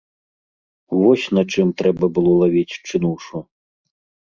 [1.01, 3.37] Вось на чым трэба было лавіць чынушу!